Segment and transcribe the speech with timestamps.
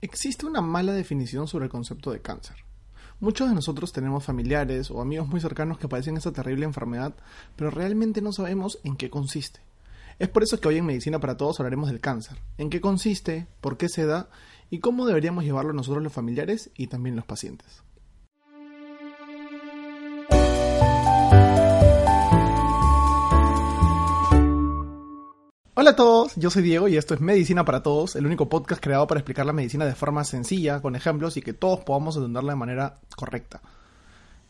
[0.00, 2.54] Existe una mala definición sobre el concepto de cáncer.
[3.18, 7.16] Muchos de nosotros tenemos familiares o amigos muy cercanos que padecen esta terrible enfermedad,
[7.56, 9.58] pero realmente no sabemos en qué consiste.
[10.20, 13.48] Es por eso que hoy en Medicina para Todos hablaremos del cáncer, en qué consiste,
[13.60, 14.30] por qué se da
[14.70, 17.82] y cómo deberíamos llevarlo nosotros los familiares y también los pacientes.
[25.80, 28.82] Hola a todos, yo soy Diego y esto es Medicina para Todos, el único podcast
[28.82, 32.54] creado para explicar la medicina de forma sencilla, con ejemplos y que todos podamos entenderla
[32.54, 33.60] de manera correcta.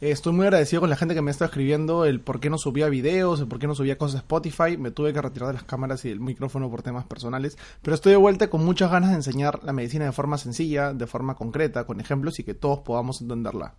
[0.01, 2.89] Estoy muy agradecido con la gente que me está escribiendo el por qué no subía
[2.89, 4.79] videos, el por qué no subía cosas a Spotify.
[4.79, 8.13] Me tuve que retirar de las cámaras y el micrófono por temas personales, pero estoy
[8.13, 11.85] de vuelta con muchas ganas de enseñar la medicina de forma sencilla, de forma concreta,
[11.85, 13.75] con ejemplos y que todos podamos entenderla.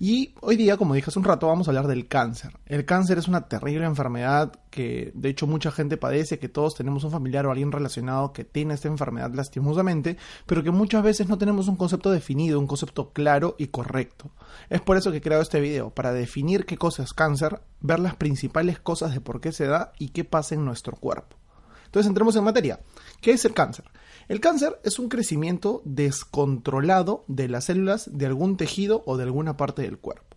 [0.00, 2.52] Y hoy día, como dije hace un rato, vamos a hablar del cáncer.
[2.66, 7.02] El cáncer es una terrible enfermedad que de hecho mucha gente padece, que todos tenemos
[7.02, 11.36] un familiar o alguien relacionado que tiene esta enfermedad lastimosamente, pero que muchas veces no
[11.36, 14.30] tenemos un concepto definido, un concepto claro y correcto.
[14.70, 17.98] Es por eso que he creado este video, para definir qué cosa es cáncer, ver
[17.98, 21.36] las principales cosas de por qué se da y qué pasa en nuestro cuerpo.
[21.86, 22.78] Entonces entremos en materia.
[23.20, 23.84] ¿Qué es el cáncer?
[24.28, 29.56] El cáncer es un crecimiento descontrolado de las células de algún tejido o de alguna
[29.56, 30.36] parte del cuerpo.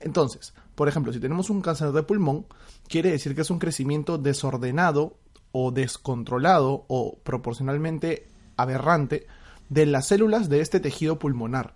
[0.00, 2.46] Entonces, por ejemplo, si tenemos un cáncer de pulmón,
[2.86, 5.18] quiere decir que es un crecimiento desordenado
[5.50, 9.26] o descontrolado o proporcionalmente aberrante
[9.68, 11.74] de las células de este tejido pulmonar.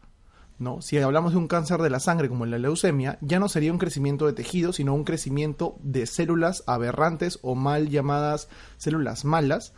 [0.59, 0.83] ¿no?
[0.83, 3.79] Si hablamos de un cáncer de la sangre como la leucemia, ya no sería un
[3.79, 9.73] crecimiento de tejido, sino un crecimiento de células aberrantes o mal llamadas células malas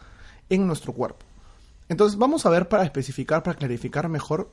[0.48, 1.24] en nuestro cuerpo.
[1.88, 4.50] Entonces vamos a ver para especificar, para clarificar mejor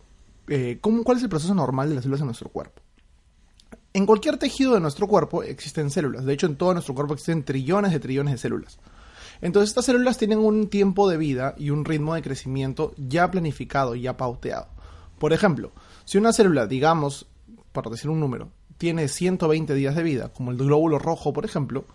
[0.48, 2.82] eh, cómo, cuál es el proceso normal de las células en nuestro cuerpo.
[3.94, 6.26] En cualquier tejido de nuestro cuerpo existen células.
[6.26, 8.80] De hecho, en todo nuestro cuerpo existen trillones de trillones de células.
[9.42, 13.96] Entonces, estas células tienen un tiempo de vida y un ritmo de crecimiento ya planificado,
[13.96, 14.68] ya pauteado.
[15.20, 15.72] Por ejemplo,
[16.06, 17.28] si una célula, digamos,
[17.72, 21.86] por decir un número, tiene 120 días de vida, como el glóbulo rojo, por ejemplo,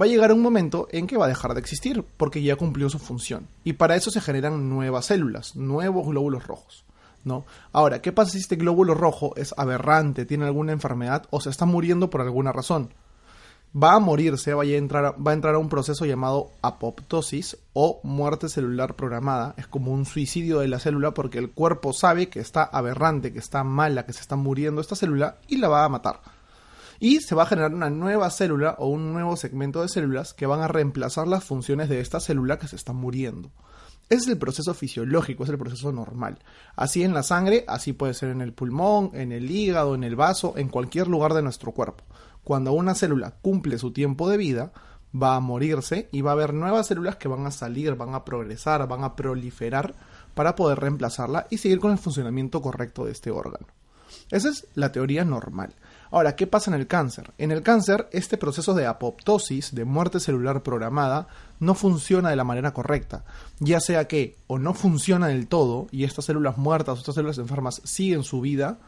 [0.00, 2.88] va a llegar un momento en que va a dejar de existir, porque ya cumplió
[2.88, 3.48] su función.
[3.64, 6.84] Y para eso se generan nuevas células, nuevos glóbulos rojos.
[7.24, 7.44] ¿no?
[7.72, 11.64] Ahora, ¿qué pasa si este glóbulo rojo es aberrante, tiene alguna enfermedad o se está
[11.66, 12.94] muriendo por alguna razón?
[13.76, 18.00] Va a morirse, va a entrar, va a, entrar a un proceso llamado apoptosis o
[18.02, 19.54] muerte celular programada.
[19.58, 23.38] Es como un suicidio de la célula porque el cuerpo sabe que está aberrante, que
[23.38, 26.20] está mala, que se está muriendo esta célula y la va a matar.
[27.00, 30.46] Y se va a generar una nueva célula o un nuevo segmento de células que
[30.46, 33.50] van a reemplazar las funciones de esta célula que se está muriendo.
[34.08, 36.38] Ese es el proceso fisiológico, es el proceso normal.
[36.76, 40.16] Así en la sangre, así puede ser en el pulmón, en el hígado, en el
[40.16, 42.04] vaso, en cualquier lugar de nuestro cuerpo.
[42.42, 44.72] Cuando una célula cumple su tiempo de vida,
[45.14, 48.24] va a morirse y va a haber nuevas células que van a salir, van a
[48.24, 49.94] progresar, van a proliferar
[50.34, 53.66] para poder reemplazarla y seguir con el funcionamiento correcto de este órgano.
[54.30, 55.74] Esa es la teoría normal.
[56.10, 57.32] Ahora, ¿qué pasa en el cáncer?
[57.36, 61.28] En el cáncer, este proceso de apoptosis, de muerte celular programada,
[61.60, 63.24] no funciona de la manera correcta.
[63.58, 67.82] Ya sea que o no funciona del todo y estas células muertas estas células enfermas
[67.84, 68.78] siguen su vida,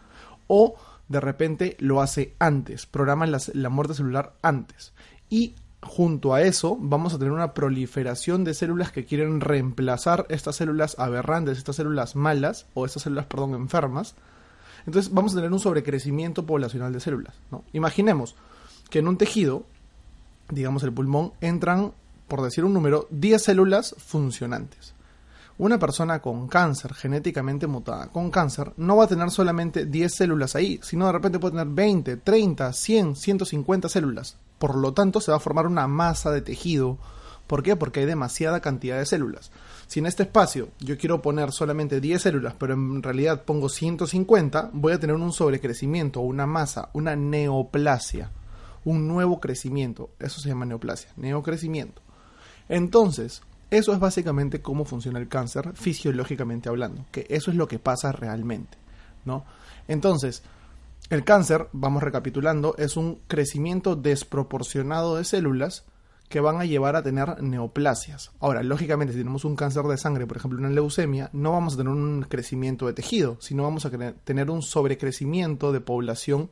[0.46, 0.76] o
[1.08, 4.92] de repente lo hace antes, programa la, la muerte celular antes.
[5.28, 10.56] Y junto a eso vamos a tener una proliferación de células que quieren reemplazar estas
[10.56, 14.14] células aberrantes, estas células malas, o estas células, perdón, enfermas,
[14.90, 17.34] entonces vamos a tener un sobrecrecimiento poblacional de células.
[17.52, 17.62] ¿no?
[17.72, 18.34] Imaginemos
[18.90, 19.64] que en un tejido,
[20.48, 21.92] digamos el pulmón, entran,
[22.26, 24.94] por decir un número, 10 células funcionantes.
[25.58, 30.56] Una persona con cáncer, genéticamente mutada, con cáncer, no va a tener solamente 10 células
[30.56, 34.38] ahí, sino de repente puede tener 20, 30, 100, 150 células.
[34.58, 36.98] Por lo tanto, se va a formar una masa de tejido.
[37.50, 37.74] ¿Por qué?
[37.74, 39.50] Porque hay demasiada cantidad de células.
[39.88, 44.70] Si en este espacio yo quiero poner solamente 10 células, pero en realidad pongo 150,
[44.72, 48.30] voy a tener un sobrecrecimiento, una masa, una neoplasia,
[48.84, 50.10] un nuevo crecimiento.
[50.20, 52.02] Eso se llama neoplasia, neocrecimiento.
[52.68, 53.42] Entonces,
[53.72, 58.12] eso es básicamente cómo funciona el cáncer fisiológicamente hablando, que eso es lo que pasa
[58.12, 58.78] realmente,
[59.24, 59.44] ¿no?
[59.88, 60.44] Entonces,
[61.08, 65.84] el cáncer, vamos recapitulando, es un crecimiento desproporcionado de células
[66.30, 68.30] que van a llevar a tener neoplasias.
[68.38, 71.78] Ahora, lógicamente, si tenemos un cáncer de sangre, por ejemplo, una leucemia, no vamos a
[71.78, 76.48] tener un crecimiento de tejido, sino vamos a tener un sobrecrecimiento de población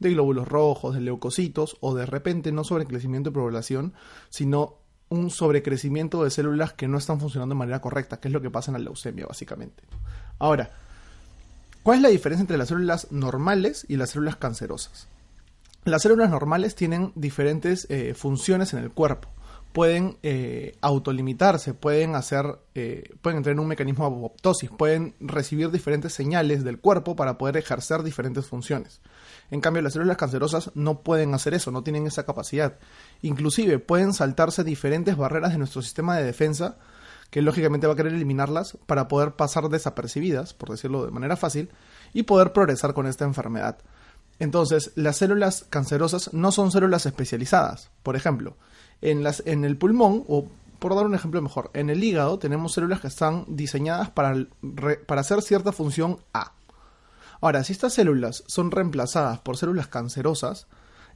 [0.00, 3.94] de glóbulos rojos, de leucocitos, o de repente no sobrecrecimiento de población,
[4.28, 4.76] sino
[5.08, 8.50] un sobrecrecimiento de células que no están funcionando de manera correcta, que es lo que
[8.50, 9.82] pasa en la leucemia, básicamente.
[10.40, 10.72] Ahora,
[11.82, 15.08] ¿cuál es la diferencia entre las células normales y las células cancerosas?
[15.84, 19.28] Las células normales tienen diferentes eh, funciones en el cuerpo.
[19.72, 25.72] Pueden eh, autolimitarse, pueden hacer, eh, pueden entrar en un mecanismo de apoptosis, pueden recibir
[25.72, 29.00] diferentes señales del cuerpo para poder ejercer diferentes funciones.
[29.50, 32.78] En cambio, las células cancerosas no pueden hacer eso, no tienen esa capacidad.
[33.22, 36.76] Inclusive pueden saltarse diferentes barreras de nuestro sistema de defensa,
[37.30, 41.70] que lógicamente va a querer eliminarlas para poder pasar desapercibidas, por decirlo de manera fácil,
[42.12, 43.78] y poder progresar con esta enfermedad.
[44.38, 47.90] Entonces, las células cancerosas no son células especializadas.
[48.02, 48.56] Por ejemplo,
[49.00, 50.46] en, el pulmón, o
[50.78, 54.46] por dar un ejemplo mejor, en el hígado tenemos células que están diseñadas para
[55.20, 56.52] hacer cierta función A.
[57.40, 60.68] Ahora, si estas células son reemplazadas por células cancerosas,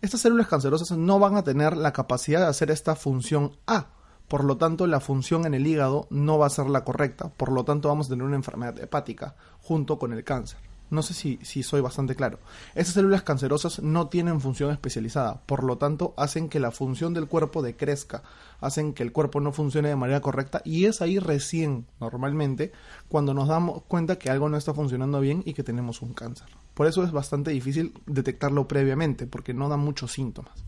[0.02, 3.86] estas células cancerosas no van a tener la capacidad de hacer esta función A.
[4.28, 7.28] Por lo tanto, la función en el hígado no va a ser la correcta.
[7.28, 10.58] Por lo tanto, vamos a tener una enfermedad hepática junto con el cáncer.
[10.88, 12.38] No sé si, soy bastante claro.
[12.74, 17.26] Estas células cancerosas no tienen función especializada, por lo tanto hacen que la función del
[17.26, 18.22] cuerpo decrezca,
[18.60, 22.72] hacen que el cuerpo no funcione de manera correcta y es ahí recién, normalmente,
[23.08, 26.48] cuando nos damos cuenta que algo no está funcionando bien y que tenemos un cáncer.
[26.74, 30.64] Por eso es bastante difícil detectarlo previamente, porque no da muchos síntomas.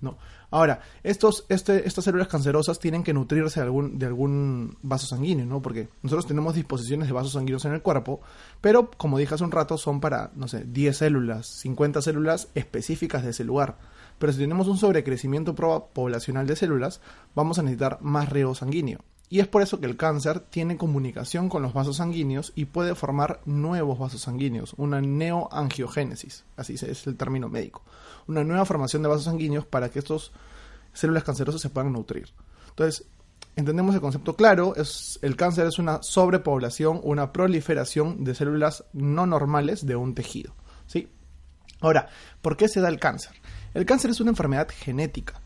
[0.00, 0.18] No.
[0.50, 5.44] Ahora, estos, este, estas células cancerosas tienen que nutrirse de algún, de algún vaso sanguíneo,
[5.44, 5.60] ¿no?
[5.60, 8.20] Porque nosotros tenemos disposiciones de vasos sanguíneos en el cuerpo,
[8.62, 13.24] pero como dije hace un rato, son para, no sé, 10 células, 50 células específicas
[13.24, 13.76] de ese lugar.
[14.18, 17.00] Pero si tenemos un sobrecrecimiento poblacional de células,
[17.34, 19.00] vamos a necesitar más riego sanguíneo.
[19.30, 22.94] Y es por eso que el cáncer tiene comunicación con los vasos sanguíneos y puede
[22.94, 27.82] formar nuevos vasos sanguíneos, una neoangiogénesis, así es el término médico,
[28.26, 30.32] una nueva formación de vasos sanguíneos para que estas
[30.94, 32.28] células cancerosas se puedan nutrir.
[32.70, 33.06] Entonces,
[33.54, 39.26] entendemos el concepto claro, es, el cáncer es una sobrepoblación, una proliferación de células no
[39.26, 40.54] normales de un tejido.
[40.86, 41.08] ¿sí?
[41.80, 42.08] Ahora,
[42.40, 43.32] ¿por qué se da el cáncer?
[43.74, 45.42] El cáncer es una enfermedad genética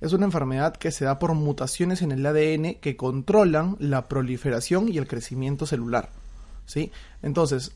[0.00, 4.88] es una enfermedad que se da por mutaciones en el ADN que controlan la proliferación
[4.88, 6.10] y el crecimiento celular.
[6.66, 6.92] ¿sí?
[7.22, 7.72] Entonces,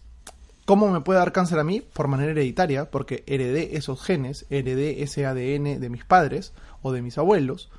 [0.66, 1.80] ¿cómo me puede dar cáncer a mí?
[1.80, 6.52] Por manera hereditaria, porque heredé esos genes, heredé ese ADN de mis padres
[6.82, 7.70] o de mis abuelos,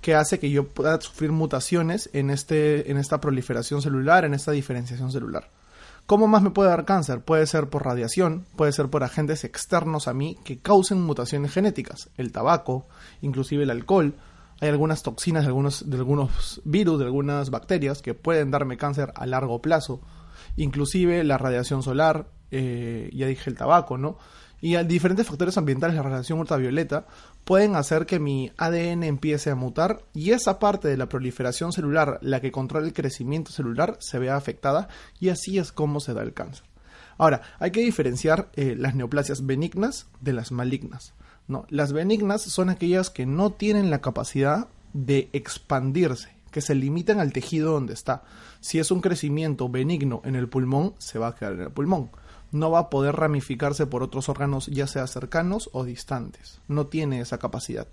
[0.00, 4.52] que hace que yo pueda sufrir mutaciones en, este, en esta proliferación celular, en esta
[4.52, 5.48] diferenciación celular.
[6.06, 7.22] ¿Cómo más me puede dar cáncer?
[7.22, 12.10] Puede ser por radiación, puede ser por agentes externos a mí que causen mutaciones genéticas,
[12.16, 12.86] el tabaco,
[13.22, 14.14] inclusive el alcohol.
[14.60, 19.12] Hay algunas toxinas de algunos, de algunos virus, de algunas bacterias que pueden darme cáncer
[19.16, 20.00] a largo plazo.
[20.56, 24.16] Inclusive la radiación solar, eh, ya dije el tabaco, ¿no?
[24.60, 27.06] Y diferentes factores ambientales, la radiación ultravioleta,
[27.44, 32.18] pueden hacer que mi ADN empiece a mutar y esa parte de la proliferación celular,
[32.22, 34.88] la que controla el crecimiento celular, se vea afectada
[35.20, 36.64] y así es como se da el cáncer.
[37.18, 41.14] Ahora, hay que diferenciar eh, las neoplasias benignas de las malignas.
[41.48, 41.66] ¿no?
[41.68, 47.32] Las benignas son aquellas que no tienen la capacidad de expandirse, que se limitan al
[47.32, 48.24] tejido donde está.
[48.60, 52.10] Si es un crecimiento benigno en el pulmón, se va a quedar en el pulmón
[52.52, 56.60] no va a poder ramificarse por otros órganos ya sea cercanos o distantes.
[56.68, 57.88] No tiene esa capacidad.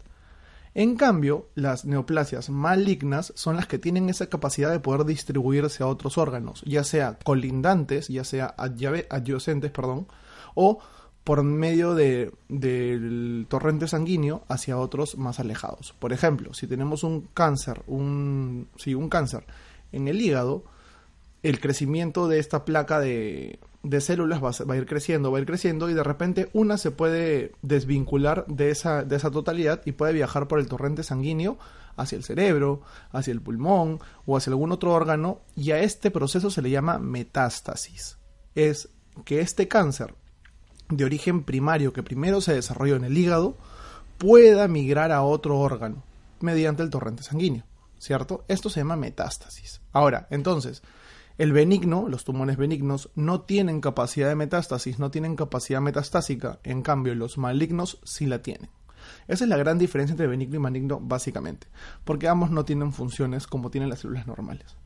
[0.75, 5.87] En cambio, las neoplasias malignas son las que tienen esa capacidad de poder distribuirse a
[5.87, 10.07] otros órganos, ya sea colindantes, ya sea adyacentes, perdón,
[10.55, 10.79] o
[11.23, 15.93] por medio del torrente sanguíneo hacia otros más alejados.
[15.99, 19.45] Por ejemplo, si tenemos un cáncer, un, sí, un cáncer
[19.91, 20.63] en el hígado,
[21.43, 25.47] el crecimiento de esta placa de, de células va, a ir creciendo, va a ir
[25.47, 30.13] creciendo y de repente una se puede desvincular de esa, de esa totalidad y puede
[30.13, 31.57] viajar por el torrente sanguíneo
[31.97, 36.49] hacia el cerebro, hacia el pulmón o hacia algún otro órgano y a este proceso
[36.49, 38.17] se le llama metástasis.
[38.55, 38.89] Es
[39.25, 40.15] que este cáncer
[40.89, 43.57] de origen primario que primero se desarrolló en el hígado
[44.17, 46.03] pueda migrar a otro órgano
[46.39, 47.63] mediante el torrente sanguíneo,
[47.99, 48.45] ¿cierto?
[48.47, 49.81] Esto se llama metástasis.
[49.91, 50.83] Ahora, entonces,
[51.37, 56.81] el benigno, los tumores benignos, no tienen capacidad de metástasis, no tienen capacidad metastásica, en
[56.81, 58.69] cambio los malignos sí la tienen.
[59.27, 61.67] Esa es la gran diferencia entre benigno y maligno básicamente,
[62.03, 64.77] porque ambos no tienen funciones como tienen las células normales.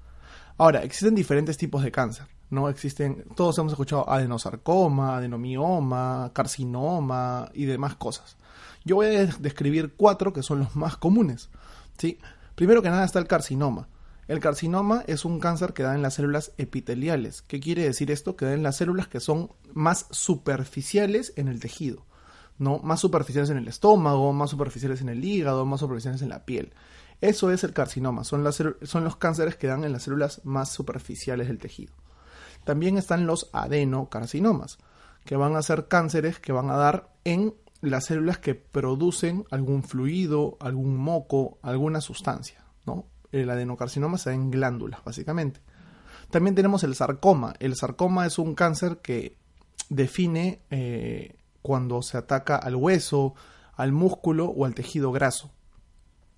[0.58, 2.68] Ahora, existen diferentes tipos de cáncer, ¿no?
[2.70, 8.38] Existen, todos hemos escuchado adenosarcoma, adenomioma, carcinoma y demás cosas.
[8.84, 11.50] Yo voy a describir cuatro que son los más comunes.
[11.98, 12.18] ¿sí?
[12.56, 13.88] Primero que nada está el carcinoma.
[14.28, 17.42] El carcinoma es un cáncer que da en las células epiteliales.
[17.42, 18.36] ¿Qué quiere decir esto?
[18.36, 22.06] Que da en las células que son más superficiales en el tejido.
[22.58, 22.80] ¿no?
[22.80, 26.74] Más superficiales en el estómago, más superficiales en el hígado, más superficiales en la piel.
[27.22, 31.48] Eso es el carcinoma, son, son los cánceres que dan en las células más superficiales
[31.48, 31.94] del tejido.
[32.64, 34.78] También están los adenocarcinomas,
[35.26, 39.84] que van a ser cánceres que van a dar en las células que producen algún
[39.84, 42.67] fluido, algún moco, alguna sustancia.
[43.32, 45.60] El adenocarcinoma se da en glándulas, básicamente.
[46.30, 47.54] También tenemos el sarcoma.
[47.60, 49.36] El sarcoma es un cáncer que
[49.90, 53.36] define eh, cuando se ataca al hueso,
[53.76, 55.52] al músculo o al tejido graso.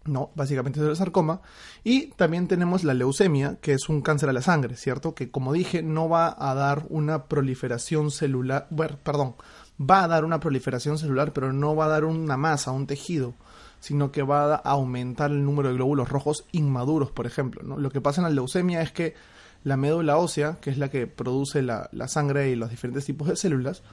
[0.05, 1.41] No, básicamente es el sarcoma.
[1.84, 5.13] Y también tenemos la leucemia, que es un cáncer a la sangre, ¿cierto?
[5.13, 9.36] Que como dije, no va a dar una proliferación celular, bueno, perdón,
[9.79, 13.34] va a dar una proliferación celular, pero no va a dar una masa, un tejido,
[13.80, 17.62] sino que va a aumentar el número de glóbulos rojos inmaduros, por ejemplo.
[17.78, 19.16] Lo que pasa en la leucemia es que
[19.64, 23.28] la médula ósea, que es la que produce la, la sangre y los diferentes tipos
[23.28, 23.84] de células,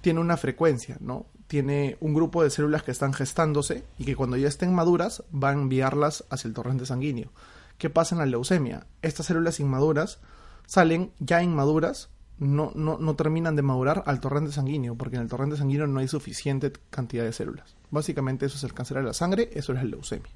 [0.00, 1.26] tiene una frecuencia, ¿no?
[1.48, 5.50] Tiene un grupo de células que están gestándose y que cuando ya estén maduras va
[5.50, 7.30] a enviarlas hacia el torrente sanguíneo.
[7.78, 8.86] ¿Qué pasa en la leucemia?
[9.02, 10.18] Estas células inmaduras
[10.66, 15.56] salen ya inmaduras, no, no, terminan de madurar al torrente sanguíneo, porque en el torrente
[15.56, 17.76] sanguíneo no hay suficiente cantidad de células.
[17.90, 20.30] Básicamente eso es el cáncer de la sangre, eso es la leucemia.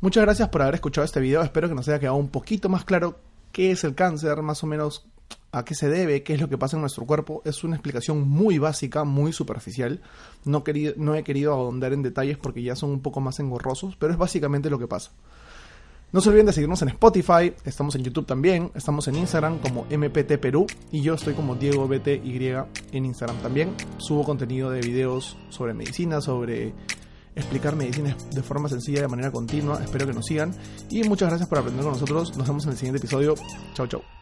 [0.00, 2.84] Muchas gracias por haber escuchado este video, espero que nos haya quedado un poquito más
[2.84, 3.18] claro
[3.52, 5.06] qué es el cáncer, más o menos
[5.50, 8.26] a qué se debe, qué es lo que pasa en nuestro cuerpo, es una explicación
[8.26, 10.00] muy básica, muy superficial.
[10.44, 10.64] No,
[10.96, 14.18] no he querido ahondar en detalles porque ya son un poco más engorrosos, pero es
[14.18, 15.10] básicamente lo que pasa.
[16.12, 19.86] No se olviden de seguirnos en Spotify, estamos en YouTube también, estamos en Instagram como
[19.86, 22.52] MPT Perú y yo estoy como Diego BTY
[22.92, 23.74] en Instagram también.
[23.96, 26.74] Subo contenido de videos sobre medicina, sobre
[27.34, 29.82] explicar medicina de forma sencilla, de manera continua.
[29.82, 30.54] Espero que nos sigan
[30.90, 32.36] y muchas gracias por aprender con nosotros.
[32.36, 33.34] Nos vemos en el siguiente episodio.
[33.72, 34.21] Chau, chau.